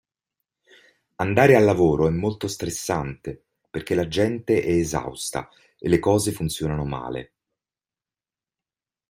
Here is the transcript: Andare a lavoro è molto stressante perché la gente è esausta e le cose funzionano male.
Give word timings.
Andare 1.17 1.55
a 1.55 1.59
lavoro 1.59 2.07
è 2.07 2.09
molto 2.09 2.47
stressante 2.47 3.43
perché 3.69 3.93
la 3.93 4.07
gente 4.07 4.63
è 4.63 4.71
esausta 4.71 5.47
e 5.77 5.89
le 5.89 5.99
cose 5.99 6.31
funzionano 6.31 6.85
male. 6.85 7.33